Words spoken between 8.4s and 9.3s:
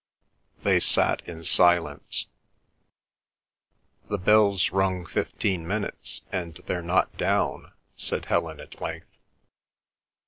at length.